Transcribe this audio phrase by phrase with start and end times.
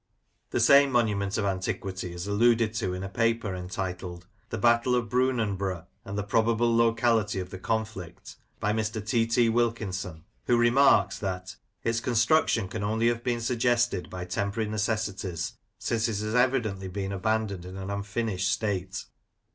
[0.49, 5.09] The same monument of antiquity is alluded to in a paper entitled, "The Battle of
[5.09, 9.05] Brunanburh, and the probable Locality of the Conflict," by Mr.
[9.07, 9.27] T.
[9.27, 9.47] T.
[9.47, 16.07] Wilkinson, who remarks that "its construction can only have been suggested by temporary necessities, since
[16.07, 19.05] it has evidently been abandoned in an unfinished state."